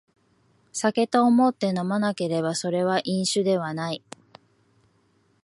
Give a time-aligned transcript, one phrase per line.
[0.73, 4.01] 酒と思って飲まなければそれは飲酒ではない